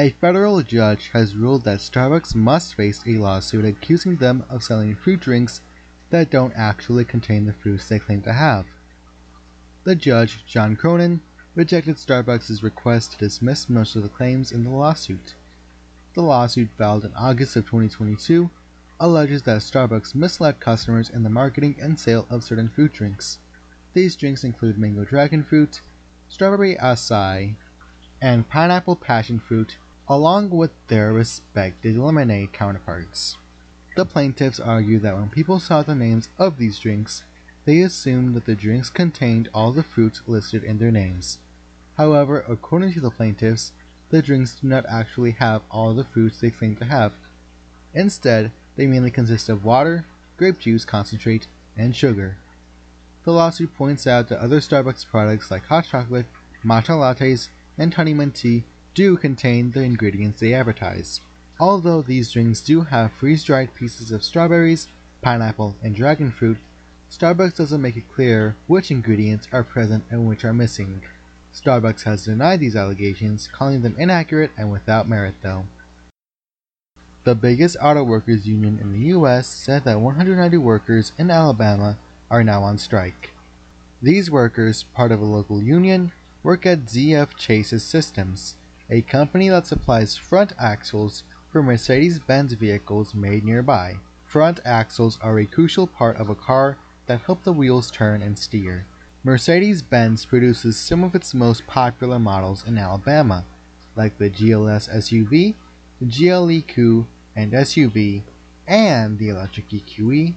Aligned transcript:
A 0.00 0.10
federal 0.10 0.62
judge 0.62 1.08
has 1.08 1.34
ruled 1.34 1.64
that 1.64 1.80
Starbucks 1.80 2.32
must 2.32 2.74
face 2.74 3.04
a 3.04 3.18
lawsuit 3.18 3.64
accusing 3.64 4.14
them 4.14 4.44
of 4.48 4.62
selling 4.62 4.94
fruit 4.94 5.18
drinks 5.18 5.60
that 6.10 6.30
don't 6.30 6.54
actually 6.54 7.04
contain 7.04 7.46
the 7.46 7.52
fruits 7.52 7.88
they 7.88 7.98
claim 7.98 8.22
to 8.22 8.32
have. 8.32 8.68
The 9.82 9.96
judge, 9.96 10.46
John 10.46 10.76
Cronin, 10.76 11.20
rejected 11.56 11.96
Starbucks' 11.96 12.62
request 12.62 13.10
to 13.10 13.18
dismiss 13.18 13.68
most 13.68 13.96
of 13.96 14.04
the 14.04 14.08
claims 14.08 14.52
in 14.52 14.62
the 14.62 14.70
lawsuit. 14.70 15.34
The 16.14 16.22
lawsuit 16.22 16.70
filed 16.76 17.04
in 17.04 17.12
August 17.14 17.56
of 17.56 17.64
2022 17.64 18.50
alleges 19.00 19.42
that 19.42 19.62
Starbucks 19.62 20.14
misled 20.14 20.60
customers 20.60 21.10
in 21.10 21.24
the 21.24 21.28
marketing 21.28 21.74
and 21.80 21.98
sale 21.98 22.24
of 22.30 22.44
certain 22.44 22.68
fruit 22.68 22.92
drinks. 22.92 23.40
These 23.94 24.14
drinks 24.14 24.44
include 24.44 24.78
mango 24.78 25.04
dragon 25.04 25.42
fruit, 25.42 25.80
strawberry 26.28 26.76
acai, 26.76 27.56
and 28.20 28.48
pineapple 28.48 28.94
passion 28.94 29.40
fruit, 29.40 29.76
along 30.10 30.48
with 30.48 30.72
their 30.86 31.12
respective 31.12 31.94
lemonade 31.96 32.50
counterparts. 32.50 33.36
The 33.94 34.06
plaintiffs 34.06 34.58
argue 34.58 34.98
that 35.00 35.14
when 35.14 35.28
people 35.28 35.60
saw 35.60 35.82
the 35.82 35.94
names 35.94 36.30
of 36.38 36.56
these 36.56 36.78
drinks, 36.78 37.24
they 37.66 37.82
assumed 37.82 38.34
that 38.34 38.46
the 38.46 38.54
drinks 38.54 38.88
contained 38.88 39.50
all 39.52 39.72
the 39.72 39.82
fruits 39.82 40.26
listed 40.26 40.64
in 40.64 40.78
their 40.78 40.90
names. 40.90 41.40
However, 41.96 42.40
according 42.40 42.92
to 42.94 43.00
the 43.00 43.10
plaintiffs, 43.10 43.72
the 44.08 44.22
drinks 44.22 44.60
do 44.60 44.68
not 44.68 44.86
actually 44.86 45.32
have 45.32 45.62
all 45.70 45.94
the 45.94 46.04
fruits 46.04 46.40
they 46.40 46.50
claim 46.50 46.76
to 46.76 46.86
have. 46.86 47.12
Instead, 47.92 48.52
they 48.76 48.86
mainly 48.86 49.10
consist 49.10 49.50
of 49.50 49.64
water, 49.64 50.06
grape 50.38 50.58
juice 50.58 50.86
concentrate, 50.86 51.48
and 51.76 51.94
sugar. 51.94 52.38
The 53.24 53.32
lawsuit 53.32 53.74
points 53.74 54.06
out 54.06 54.30
that 54.30 54.40
other 54.40 54.60
Starbucks 54.60 55.04
products 55.04 55.50
like 55.50 55.64
hot 55.64 55.84
chocolate, 55.84 56.26
matcha 56.62 56.96
lattes, 56.96 57.50
and 57.76 57.92
honeymoon 57.92 58.32
tea 58.32 58.64
do 58.98 59.16
contain 59.16 59.70
the 59.70 59.84
ingredients 59.84 60.40
they 60.40 60.52
advertise. 60.52 61.20
Although 61.60 62.02
these 62.02 62.32
drinks 62.32 62.60
do 62.60 62.80
have 62.80 63.12
freeze-dried 63.12 63.72
pieces 63.72 64.10
of 64.10 64.24
strawberries, 64.24 64.88
pineapple, 65.22 65.76
and 65.84 65.94
dragon 65.94 66.32
fruit, 66.32 66.58
Starbucks 67.08 67.56
doesn't 67.56 67.80
make 67.80 67.96
it 67.96 68.08
clear 68.08 68.56
which 68.66 68.90
ingredients 68.90 69.46
are 69.52 69.62
present 69.62 70.02
and 70.10 70.26
which 70.26 70.44
are 70.44 70.52
missing. 70.52 71.06
Starbucks 71.54 72.02
has 72.02 72.24
denied 72.24 72.58
these 72.58 72.74
allegations, 72.74 73.46
calling 73.46 73.82
them 73.82 73.94
inaccurate 73.96 74.50
and 74.56 74.72
without 74.72 75.08
merit 75.08 75.36
though. 75.42 75.66
The 77.22 77.36
biggest 77.36 77.76
auto 77.80 78.02
workers 78.02 78.48
union 78.48 78.80
in 78.80 78.92
the 78.92 79.14
US 79.14 79.46
said 79.46 79.84
that 79.84 80.00
190 80.00 80.56
workers 80.58 81.12
in 81.16 81.30
Alabama 81.30 82.00
are 82.28 82.42
now 82.42 82.64
on 82.64 82.78
strike. 82.78 83.30
These 84.02 84.28
workers, 84.28 84.82
part 84.82 85.12
of 85.12 85.20
a 85.20 85.24
local 85.24 85.62
union, 85.62 86.10
work 86.42 86.66
at 86.66 86.86
ZF 86.90 87.36
Chassis 87.36 87.78
Systems, 87.78 88.56
a 88.90 89.02
company 89.02 89.48
that 89.50 89.66
supplies 89.66 90.16
front 90.16 90.52
axles 90.58 91.22
for 91.50 91.62
Mercedes-Benz 91.62 92.54
vehicles 92.54 93.14
made 93.14 93.44
nearby. 93.44 93.98
Front 94.26 94.60
axles 94.64 95.20
are 95.20 95.38
a 95.38 95.46
crucial 95.46 95.86
part 95.86 96.16
of 96.16 96.30
a 96.30 96.34
car 96.34 96.78
that 97.06 97.20
help 97.22 97.42
the 97.42 97.52
wheels 97.52 97.90
turn 97.90 98.22
and 98.22 98.38
steer. 98.38 98.86
Mercedes-Benz 99.24 100.24
produces 100.24 100.78
some 100.78 101.04
of 101.04 101.14
its 101.14 101.34
most 101.34 101.66
popular 101.66 102.18
models 102.18 102.66
in 102.66 102.78
Alabama, 102.78 103.44
like 103.94 104.16
the 104.16 104.30
GLS 104.30 104.88
SUV, 104.88 105.54
the 106.00 106.06
GLE 106.06 106.62
Coupe 106.72 107.08
and 107.34 107.52
SUV, 107.52 108.22
and 108.66 109.18
the 109.18 109.28
electric 109.28 109.68
EQE, 109.68 110.34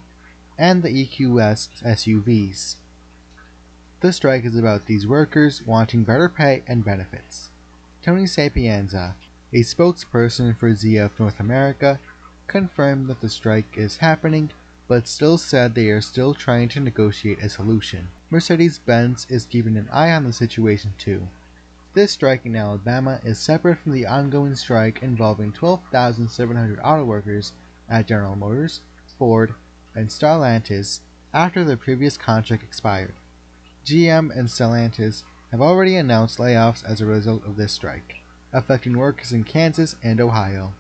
and 0.58 0.84
the 0.84 0.90
EQS 0.90 1.82
SUVs. 1.84 2.78
The 4.02 4.12
strike 4.12 4.46
is 4.46 4.56
about 4.56 4.88
these 4.88 5.06
workers 5.06 5.62
wanting 5.62 6.04
better 6.04 6.28
pay 6.28 6.64
and 6.68 6.84
benefits. 6.84 7.51
Tony 8.02 8.26
Sapienza, 8.26 9.16
a 9.54 9.60
spokesperson 9.60 10.58
for 10.58 10.72
ZF 10.72 11.20
North 11.20 11.40
America 11.40 12.00
confirmed 12.48 13.06
that 13.06 13.22
the 13.22 13.30
strike 13.30 13.78
is 13.78 13.98
happening, 13.98 14.50
but 14.88 15.08
still 15.08 15.38
said 15.38 15.76
they 15.76 15.92
are 15.92 16.02
still 16.02 16.34
trying 16.34 16.68
to 16.70 16.80
negotiate 16.80 17.38
a 17.44 17.48
solution. 17.48 18.08
Mercedes 18.32 18.80
Benz 18.80 19.30
is 19.30 19.46
keeping 19.46 19.78
an 19.78 19.88
eye 19.90 20.12
on 20.12 20.24
the 20.24 20.34
situation 20.34 20.94
too. 20.98 21.28
This 21.94 22.14
strike 22.14 22.44
in 22.44 22.56
Alabama 22.56 23.22
is 23.24 23.40
separate 23.40 23.78
from 23.78 23.92
the 23.92 24.08
ongoing 24.08 24.56
strike 24.56 25.04
involving 25.04 25.54
12,700 25.54 26.80
auto 26.80 27.06
workers 27.06 27.54
at 27.88 28.08
General 28.08 28.36
Motors, 28.36 28.82
Ford, 29.20 29.54
and 29.94 30.10
Stellantis 30.10 31.02
after 31.32 31.64
their 31.64 31.78
previous 31.78 32.18
contract 32.18 32.64
expired. 32.64 33.14
GM 33.86 34.36
and 34.36 34.48
Stellantis 34.48 35.24
have 35.52 35.62
already 35.62 35.96
announced 35.96 36.40
layoffs 36.40 36.84
as 36.84 37.02
a 37.02 37.06
result 37.06 37.44
of 37.44 37.58
this 37.58 37.74
strike 37.74 38.22
affecting 38.54 38.98
workers 38.98 39.32
in 39.32 39.44
Kansas 39.44 39.96
and 40.04 40.20
Ohio. 40.20 40.74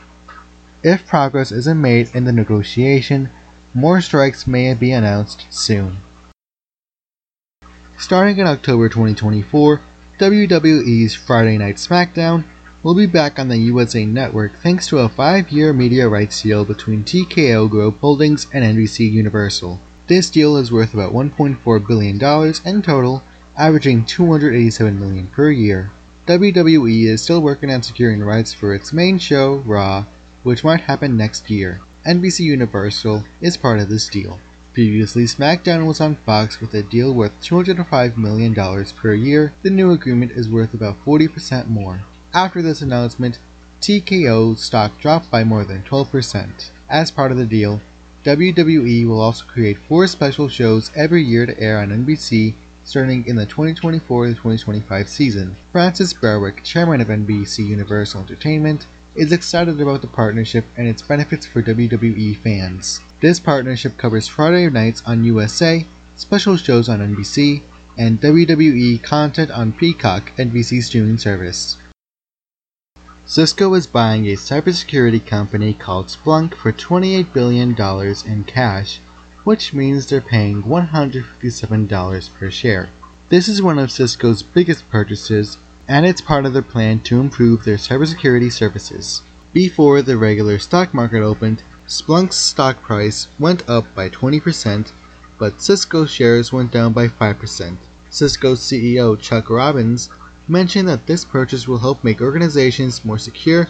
If 0.83 1.07
progress 1.07 1.51
isn't 1.51 1.81
made 1.81 2.13
in 2.15 2.25
the 2.25 2.31
negotiation, 2.31 3.29
more 3.73 4.01
strikes 4.01 4.47
may 4.47 4.73
be 4.73 4.91
announced 4.91 5.45
soon. 5.49 5.97
Starting 7.97 8.39
in 8.39 8.47
October 8.47 8.89
2024, 8.89 9.81
WWE's 10.17 11.15
Friday 11.15 11.57
Night 11.57 11.75
SmackDown 11.75 12.43
will 12.83 12.95
be 12.95 13.05
back 13.05 13.37
on 13.37 13.47
the 13.47 13.57
USA 13.57 14.05
Network 14.05 14.53
thanks 14.55 14.87
to 14.87 14.99
a 14.99 15.09
five 15.09 15.51
year 15.51 15.71
media 15.71 16.09
rights 16.09 16.41
deal 16.41 16.65
between 16.65 17.03
TKO 17.03 17.69
Group 17.69 17.99
Holdings 17.99 18.47
and 18.53 18.65
NBC 18.65 19.09
Universal. 19.11 19.79
This 20.07 20.29
deal 20.29 20.57
is 20.57 20.71
worth 20.71 20.93
about 20.93 21.13
$1.4 21.13 21.87
billion 21.87 22.15
in 22.65 22.81
total, 22.81 23.23
averaging 23.57 24.05
287 24.05 24.99
million 24.99 25.27
per 25.27 25.51
year. 25.51 25.91
WWE 26.27 27.03
is 27.03 27.21
still 27.21 27.41
working 27.41 27.71
on 27.71 27.83
securing 27.83 28.23
rights 28.23 28.53
for 28.53 28.73
its 28.73 28.93
main 28.93 29.17
show, 29.17 29.55
Raw, 29.57 30.05
which 30.43 30.63
might 30.63 30.81
happen 30.81 31.17
next 31.17 31.49
year. 31.49 31.81
NBC 32.05 32.41
Universal 32.41 33.25
is 33.41 33.57
part 33.57 33.79
of 33.79 33.89
this 33.89 34.07
deal. 34.07 34.39
Previously, 34.73 35.25
SmackDown 35.25 35.85
was 35.85 35.99
on 35.99 36.15
Fox 36.15 36.61
with 36.61 36.73
a 36.73 36.81
deal 36.81 37.13
worth 37.13 37.33
$205 37.41 38.15
million 38.15 38.55
per 38.95 39.13
year. 39.13 39.53
The 39.63 39.69
new 39.69 39.91
agreement 39.91 40.31
is 40.31 40.49
worth 40.49 40.73
about 40.73 41.03
40% 41.03 41.67
more. 41.67 42.03
After 42.33 42.61
this 42.61 42.81
announcement, 42.81 43.39
TKO 43.81 44.57
stock 44.57 44.97
dropped 44.99 45.29
by 45.29 45.43
more 45.43 45.65
than 45.65 45.83
12%. 45.83 46.69
As 46.89 47.11
part 47.11 47.31
of 47.31 47.37
the 47.37 47.45
deal, 47.45 47.81
WWE 48.23 49.05
will 49.07 49.19
also 49.19 49.43
create 49.45 49.77
four 49.77 50.07
special 50.07 50.47
shows 50.47 50.91
every 50.95 51.23
year 51.23 51.45
to 51.45 51.59
air 51.59 51.79
on 51.79 51.89
NBC 51.89 52.53
starting 52.83 53.25
in 53.27 53.35
the 53.35 53.45
2024-2025 53.45 55.07
season. 55.07 55.55
Frances 55.71 56.13
Berwick, 56.13 56.63
chairman 56.63 57.01
of 57.01 57.07
NBC 57.07 57.67
Universal 57.67 58.21
Entertainment, 58.21 58.87
is 59.15 59.31
excited 59.31 59.79
about 59.79 60.01
the 60.01 60.07
partnership 60.07 60.65
and 60.77 60.87
its 60.87 61.01
benefits 61.01 61.45
for 61.45 61.61
WWE 61.61 62.37
fans. 62.37 63.01
This 63.19 63.39
partnership 63.39 63.97
covers 63.97 64.27
Friday 64.27 64.69
nights 64.69 65.03
on 65.05 65.23
USA, 65.23 65.85
special 66.15 66.57
shows 66.57 66.89
on 66.89 66.99
NBC, 66.99 67.61
and 67.97 68.21
WWE 68.21 69.03
content 69.03 69.51
on 69.51 69.73
Peacock, 69.73 70.31
NBC 70.37 70.81
streaming 70.81 71.17
service. 71.17 71.77
Cisco 73.25 73.73
is 73.75 73.87
buying 73.87 74.27
a 74.27 74.33
cybersecurity 74.33 75.25
company 75.25 75.73
called 75.73 76.07
Splunk 76.07 76.55
for 76.55 76.71
$28 76.73 77.31
billion 77.33 77.71
in 78.25 78.43
cash 78.43 78.99
which 79.43 79.73
means 79.73 80.05
they're 80.05 80.21
paying 80.21 80.63
$157 80.63 82.33
per 82.33 82.51
share. 82.51 82.89
This 83.29 83.47
is 83.47 83.61
one 83.61 83.79
of 83.79 83.91
Cisco's 83.91 84.43
biggest 84.43 84.89
purchases, 84.89 85.57
and 85.87 86.05
it's 86.05 86.21
part 86.21 86.45
of 86.45 86.53
their 86.53 86.61
plan 86.61 86.99
to 87.01 87.19
improve 87.19 87.63
their 87.63 87.77
cybersecurity 87.77 88.51
services. 88.51 89.21
Before 89.53 90.01
the 90.01 90.17
regular 90.17 90.59
stock 90.59 90.93
market 90.93 91.21
opened, 91.23 91.63
Splunk's 91.87 92.35
stock 92.35 92.81
price 92.81 93.27
went 93.39 93.67
up 93.69 93.93
by 93.95 94.09
20%, 94.09 94.91
but 95.37 95.61
Cisco 95.61 96.05
shares 96.05 96.53
went 96.53 96.71
down 96.71 96.93
by 96.93 97.07
5%. 97.07 97.77
Cisco's 98.09 98.59
CEO 98.59 99.19
Chuck 99.19 99.49
Robbins 99.49 100.09
mentioned 100.47 100.87
that 100.87 101.07
this 101.07 101.25
purchase 101.25 101.67
will 101.67 101.79
help 101.79 102.03
make 102.03 102.21
organizations 102.21 103.03
more 103.03 103.17
secure 103.17 103.67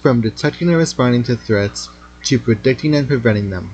from 0.00 0.20
detecting 0.20 0.68
and 0.68 0.76
responding 0.76 1.22
to 1.24 1.36
threats 1.36 1.88
to 2.22 2.38
predicting 2.38 2.94
and 2.94 3.06
preventing 3.06 3.50
them. 3.50 3.70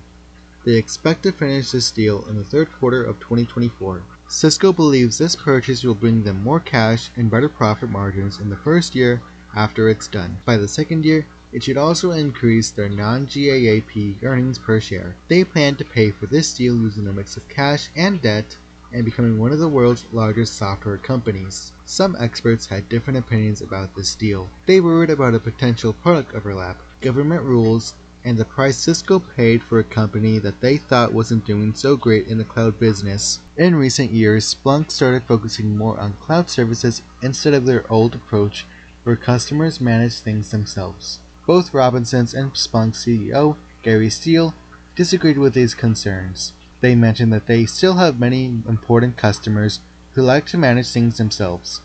They 0.67 0.75
expect 0.75 1.23
to 1.23 1.31
finish 1.31 1.71
this 1.71 1.91
deal 1.91 2.27
in 2.27 2.35
the 2.35 2.43
third 2.43 2.69
quarter 2.73 3.01
of 3.01 3.21
2024. 3.21 4.03
Cisco 4.27 4.73
believes 4.73 5.17
this 5.17 5.33
purchase 5.33 5.81
will 5.81 5.95
bring 5.95 6.25
them 6.25 6.43
more 6.43 6.59
cash 6.59 7.09
and 7.15 7.31
better 7.31 7.47
profit 7.47 7.89
margins 7.89 8.41
in 8.41 8.49
the 8.49 8.57
first 8.57 8.93
year 8.93 9.21
after 9.55 9.87
it's 9.87 10.09
done. 10.09 10.39
By 10.43 10.57
the 10.57 10.67
second 10.67 11.05
year, 11.05 11.25
it 11.53 11.63
should 11.63 11.77
also 11.77 12.11
increase 12.11 12.69
their 12.69 12.89
non-GAAP 12.89 14.21
earnings 14.21 14.59
per 14.59 14.81
share. 14.81 15.15
They 15.29 15.45
plan 15.45 15.77
to 15.77 15.85
pay 15.85 16.11
for 16.11 16.25
this 16.25 16.53
deal 16.53 16.75
using 16.75 17.07
a 17.07 17.13
mix 17.13 17.37
of 17.37 17.47
cash 17.47 17.89
and 17.95 18.21
debt 18.21 18.57
and 18.91 19.05
becoming 19.05 19.37
one 19.37 19.53
of 19.53 19.59
the 19.59 19.69
world's 19.69 20.11
largest 20.11 20.57
software 20.57 20.97
companies. 20.97 21.71
Some 21.85 22.17
experts 22.17 22.65
had 22.65 22.89
different 22.89 23.19
opinions 23.19 23.61
about 23.61 23.95
this 23.95 24.15
deal. 24.15 24.49
They 24.65 24.81
worried 24.81 25.11
about 25.11 25.33
a 25.33 25.39
potential 25.39 25.93
product 25.93 26.35
overlap, 26.35 26.81
government 26.99 27.43
rules, 27.43 27.95
and 28.23 28.37
the 28.37 28.45
price 28.45 28.77
Cisco 28.77 29.19
paid 29.19 29.61
for 29.61 29.79
a 29.79 29.83
company 29.83 30.39
that 30.39 30.59
they 30.61 30.77
thought 30.77 31.13
wasn't 31.13 31.45
doing 31.45 31.73
so 31.73 31.95
great 31.95 32.27
in 32.27 32.37
the 32.37 32.45
cloud 32.45 32.79
business. 32.79 33.39
In 33.55 33.75
recent 33.75 34.11
years, 34.11 34.53
Splunk 34.53 34.91
started 34.91 35.23
focusing 35.23 35.77
more 35.77 35.99
on 35.99 36.13
cloud 36.13 36.49
services 36.49 37.01
instead 37.21 37.53
of 37.53 37.65
their 37.65 37.91
old 37.91 38.15
approach 38.15 38.65
where 39.03 39.15
customers 39.15 39.79
manage 39.79 40.19
things 40.19 40.51
themselves. 40.51 41.19
Both 41.45 41.73
Robinsons 41.73 42.33
and 42.33 42.53
Splunk 42.53 42.93
CEO 42.93 43.57
Gary 43.83 44.09
Steele 44.09 44.53
disagreed 44.95 45.37
with 45.37 45.53
these 45.53 45.73
concerns. 45.73 46.53
They 46.81 46.93
mentioned 46.95 47.31
that 47.31 47.47
they 47.47 47.65
still 47.65 47.93
have 47.93 48.19
many 48.19 48.47
important 48.67 49.15
customers 49.15 49.79
who 50.13 50.23
like 50.23 50.45
to 50.47 50.57
manage 50.57 50.89
things 50.89 51.17
themselves. 51.17 51.81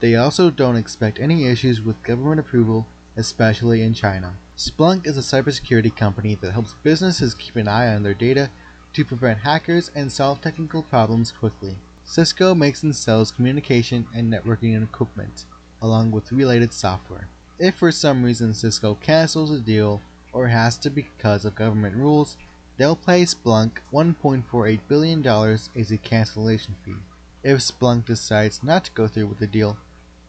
They 0.00 0.16
also 0.16 0.50
don't 0.50 0.76
expect 0.76 1.20
any 1.20 1.44
issues 1.44 1.80
with 1.80 2.02
government 2.02 2.40
approval, 2.40 2.86
especially 3.16 3.82
in 3.82 3.94
China. 3.94 4.36
Splunk 4.56 5.06
is 5.06 5.16
a 5.16 5.20
cybersecurity 5.20 5.96
company 5.96 6.34
that 6.36 6.52
helps 6.52 6.74
businesses 6.74 7.34
keep 7.34 7.56
an 7.56 7.68
eye 7.68 7.94
on 7.94 8.02
their 8.02 8.14
data 8.14 8.50
to 8.92 9.04
prevent 9.04 9.40
hackers 9.40 9.88
and 9.90 10.12
solve 10.12 10.40
technical 10.40 10.82
problems 10.82 11.32
quickly. 11.32 11.76
Cisco 12.04 12.54
makes 12.54 12.82
and 12.82 12.94
sells 12.94 13.32
communication 13.32 14.06
and 14.14 14.32
networking 14.32 14.80
equipment, 14.82 15.46
along 15.82 16.10
with 16.10 16.32
related 16.32 16.72
software. 16.72 17.28
If 17.58 17.76
for 17.76 17.90
some 17.90 18.22
reason 18.22 18.54
Cisco 18.54 18.94
cancels 18.94 19.50
a 19.50 19.60
deal 19.60 20.02
or 20.32 20.48
has 20.48 20.76
to 20.78 20.90
because 20.90 21.44
of 21.44 21.54
government 21.54 21.96
rules, 21.96 22.36
they'll 22.76 22.96
pay 22.96 23.22
Splunk 23.22 23.80
$1.48 23.90 24.86
billion 24.88 25.26
as 25.26 25.92
a 25.92 25.98
cancellation 25.98 26.74
fee. 26.84 26.98
If 27.42 27.58
Splunk 27.58 28.06
decides 28.06 28.62
not 28.62 28.86
to 28.86 28.92
go 28.92 29.08
through 29.08 29.28
with 29.28 29.38
the 29.38 29.46
deal, 29.46 29.78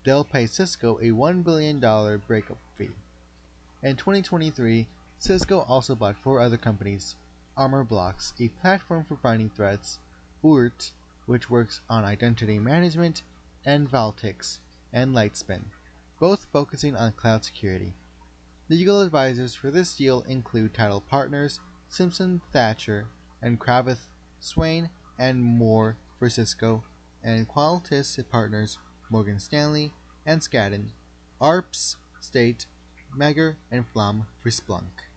they'll 0.04 0.26
pay 0.26 0.48
Cisco 0.48 0.98
a 1.00 1.10
$1 1.10 1.44
billion 1.44 1.80
breakup 2.20 2.60
fee. 2.76 2.96
In 3.82 3.98
2023, 3.98 4.88
Cisco 5.18 5.60
also 5.60 5.96
bought 5.96 6.18
four 6.18 6.40
other 6.40 6.58
companies 6.58 7.16
Armorblox, 7.56 8.34
a 8.40 8.50
platform 8.50 9.06
for 9.06 9.16
finding 9.16 9.50
threats, 9.50 10.00
Oort, 10.44 10.92
which 11.26 11.50
works 11.50 11.82
on 11.90 12.04
identity 12.04 12.60
management, 12.60 13.24
and 13.64 13.88
Valtix 13.88 14.60
and 14.92 15.16
Lightspin, 15.16 15.66
both 16.20 16.46
focusing 16.46 16.96
on 16.96 17.14
cloud 17.14 17.44
security. 17.46 17.94
The 18.68 18.76
legal 18.76 19.02
advisors 19.02 19.56
for 19.56 19.72
this 19.72 19.96
deal 19.96 20.22
include 20.24 20.74
title 20.74 21.02
partners 21.02 21.60
Simpson 21.88 22.40
Thacher 22.52 23.08
and 23.42 23.60
Cravath 23.60 24.08
Swaine 24.40 24.90
and 25.18 25.44
Moore 25.44 25.98
for 26.18 26.30
Cisco, 26.30 26.84
and 27.24 27.48
Qatalyst 27.48 28.30
partners 28.30 28.78
Morgan 29.10 29.40
Stanley 29.40 29.94
and 30.26 30.42
Skadden, 30.42 30.90
Arps, 31.40 31.98
Slate, 32.26 32.66
Meagher, 33.12 33.58
and 33.70 33.88
Flom 33.88 34.28
for 34.40 34.50
Splunk. 34.50 35.15